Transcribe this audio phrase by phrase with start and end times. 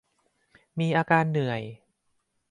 [0.79, 1.61] มีอาการเหนื่อย